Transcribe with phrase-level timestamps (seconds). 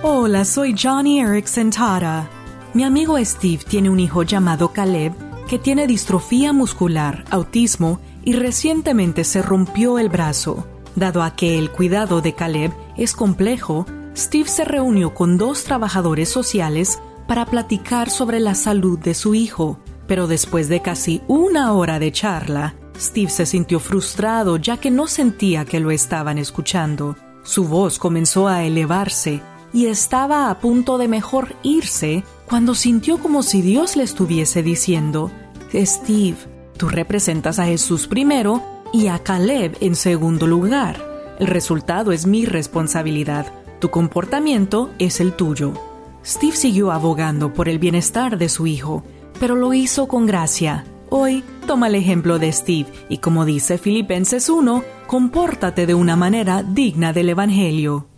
[0.00, 2.30] Hola, soy Johnny Erickson Tara.
[2.72, 5.12] Mi amigo Steve tiene un hijo llamado Caleb
[5.48, 10.64] que tiene distrofía muscular, autismo y recientemente se rompió el brazo.
[10.94, 16.28] Dado a que el cuidado de Caleb es complejo, Steve se reunió con dos trabajadores
[16.28, 21.98] sociales para platicar sobre la salud de su hijo, pero después de casi una hora
[21.98, 27.16] de charla, Steve se sintió frustrado ya que no sentía que lo estaban escuchando.
[27.42, 29.42] Su voz comenzó a elevarse
[29.72, 35.30] y estaba a punto de mejor irse cuando sintió como si Dios le estuviese diciendo,
[35.72, 36.36] Steve,
[36.76, 38.62] tú representas a Jesús primero
[38.92, 41.04] y a Caleb en segundo lugar.
[41.38, 43.52] El resultado es mi responsabilidad.
[43.80, 45.74] Tu comportamiento es el tuyo.
[46.24, 49.04] Steve siguió abogando por el bienestar de su hijo,
[49.38, 50.84] pero lo hizo con gracia.
[51.10, 56.62] Hoy toma el ejemplo de Steve y como dice Filipenses 1, compórtate de una manera
[56.62, 58.08] digna del Evangelio.